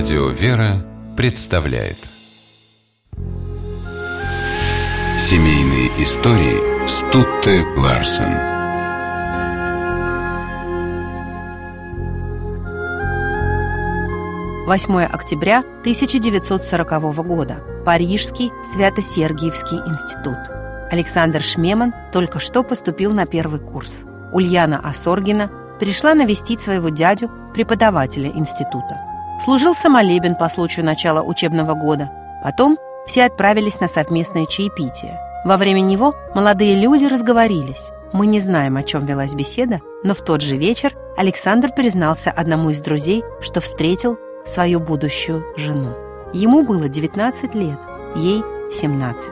[0.00, 0.82] Радио «Вера»
[1.14, 1.98] представляет
[5.18, 8.32] Семейные истории Стутте Ларсен
[14.66, 17.62] Восьмое октября 1940 года.
[17.84, 20.38] Парижский Свято-Сергиевский институт.
[20.90, 23.92] Александр Шмеман только что поступил на первый курс.
[24.32, 29.09] Ульяна Осоргина пришла навестить своего дядю, преподавателя института.
[29.42, 32.10] Служил молебен по случаю начала учебного года.
[32.44, 35.18] Потом все отправились на совместное чаепитие.
[35.44, 37.90] Во время него молодые люди разговорились.
[38.12, 42.70] Мы не знаем, о чем велась беседа, но в тот же вечер Александр признался одному
[42.70, 45.94] из друзей, что встретил свою будущую жену.
[46.34, 47.78] Ему было 19 лет,
[48.16, 49.30] ей 17.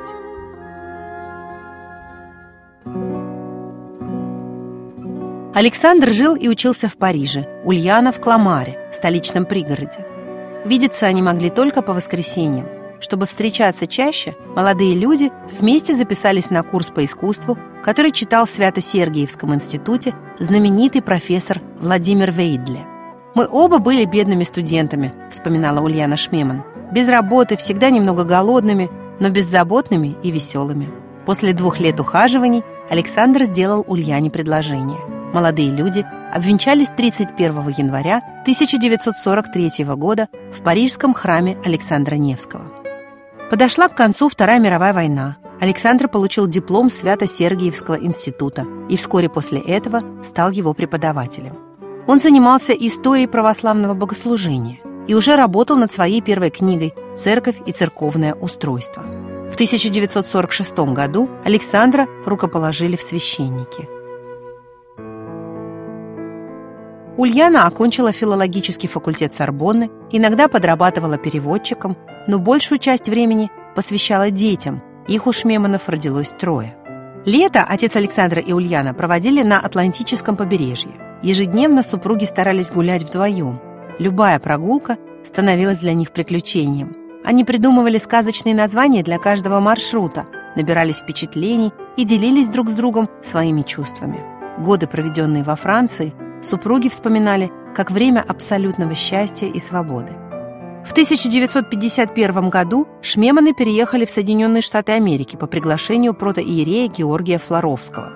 [5.55, 10.05] Александр жил и учился в Париже, Ульяна в Кламаре, столичном пригороде.
[10.65, 12.67] Видеться они могли только по воскресеньям.
[13.01, 19.55] Чтобы встречаться чаще, молодые люди вместе записались на курс по искусству, который читал в Свято-Сергиевском
[19.55, 22.81] институте знаменитый профессор Владимир Вейдле.
[23.35, 26.65] «Мы оба были бедными студентами»,— вспоминала Ульяна Шмеман.
[26.93, 30.89] «Без работы, всегда немного голодными, но беззаботными и веселыми».
[31.25, 34.99] После двух лет ухаживаний Александр сделал Ульяне предложение—
[35.33, 42.65] Молодые люди обвенчались 31 января 1943 года в парижском храме Александра Невского.
[43.51, 45.37] Подошла к концу Вторая мировая война.
[45.61, 51.57] Александр получил диплом Свято-Сергиевского института и вскоре после этого стал его преподавателем.
[52.07, 58.35] Он занимался историей православного богослужения и уже работал над своей первой книгой «Церковь и церковное
[58.35, 59.03] устройство».
[59.03, 63.89] В 1946 году Александра рукоположили в священники–
[67.19, 71.97] Ульяна окончила филологический факультет Сорбонны, иногда подрабатывала переводчиком,
[72.29, 74.81] но большую часть времени посвящала детям.
[75.09, 76.77] Их у Шмеманов родилось трое.
[77.25, 80.93] Лето отец Александра и Ульяна проводили на Атлантическом побережье.
[81.21, 83.61] Ежедневно супруги старались гулять вдвоем.
[83.99, 86.95] Любая прогулка становилась для них приключением.
[87.25, 93.63] Они придумывали сказочные названия для каждого маршрута, набирались впечатлений и делились друг с другом своими
[93.63, 94.21] чувствами.
[94.59, 100.13] Годы, проведенные во Франции, супруги вспоминали как время абсолютного счастья и свободы.
[100.85, 108.13] В 1951 году Шмеманы переехали в Соединенные Штаты Америки по приглашению протоиерея Георгия Флоровского.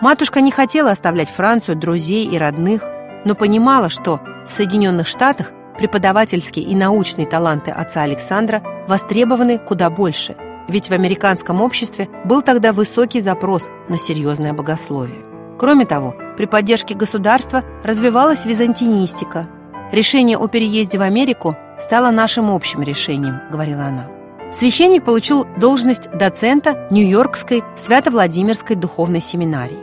[0.00, 2.82] Матушка не хотела оставлять Францию, друзей и родных,
[3.24, 10.36] но понимала, что в Соединенных Штатах преподавательские и научные таланты отца Александра востребованы куда больше,
[10.68, 15.25] ведь в американском обществе был тогда высокий запрос на серьезное богословие.
[15.58, 19.48] Кроме того, при поддержке государства развивалась византинистика.
[19.92, 24.08] Решение о переезде в Америку стало нашим общим решением, говорила она.
[24.52, 29.78] Священник получил должность доцента Нью-Йоркской Свято-Владимирской духовной семинарии.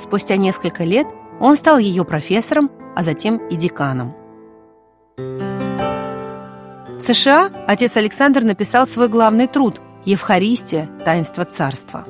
[0.00, 1.06] Спустя несколько лет
[1.38, 4.14] он стал ее профессором, а затем и деканом.
[5.16, 10.88] В США отец Александр написал свой главный труд «Евхаристия.
[11.04, 12.04] Таинство царства».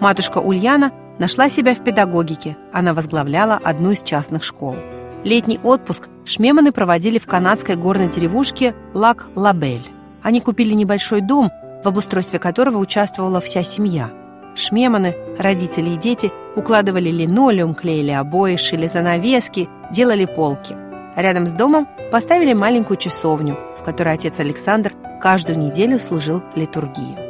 [0.00, 4.76] Матушка Ульяна Нашла себя в педагогике, она возглавляла одну из частных школ.
[5.22, 9.86] Летний отпуск Шмеманы проводили в канадской горной деревушке Лак-Лабель.
[10.22, 11.50] Они купили небольшой дом,
[11.84, 14.10] в обустройстве которого участвовала вся семья.
[14.56, 20.74] Шмеманы, родители и дети укладывали линолеум, клеили обои, шили занавески, делали полки.
[21.16, 27.23] Рядом с домом поставили маленькую часовню, в которой отец Александр каждую неделю служил литургию.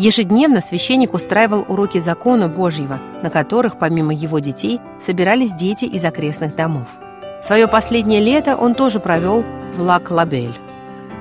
[0.00, 6.56] Ежедневно священник устраивал уроки закона Божьего, на которых, помимо его детей, собирались дети из окрестных
[6.56, 6.86] домов.
[7.42, 9.44] Свое последнее лето он тоже провел
[9.74, 10.54] в Лак-Лабель.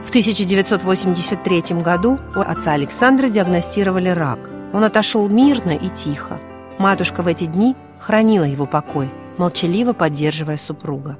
[0.05, 4.39] В 1983 году у отца Александра диагностировали рак.
[4.71, 6.39] Он отошел мирно и тихо.
[6.77, 11.17] Матушка в эти дни хранила его покой, молчаливо поддерживая супруга.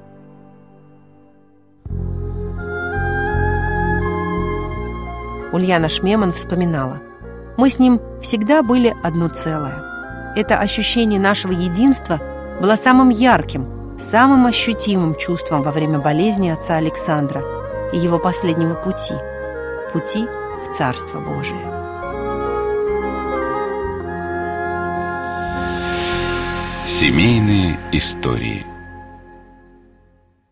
[5.51, 7.01] Ульяна Шмеман вспоминала–
[7.59, 9.83] мы с ним всегда были одно целое.
[10.37, 12.21] Это ощущение нашего единства
[12.61, 17.43] было самым ярким, самым ощутимым чувством во время болезни отца Александра
[17.91, 19.13] и его последнего пути,
[19.91, 20.25] пути
[20.65, 21.59] в Царство Божие.
[26.85, 28.65] Семейные истории–